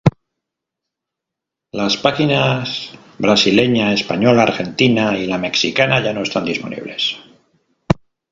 [1.71, 7.17] Las páginas brasileña, española, argentina y la mexicana ya no están disponibles.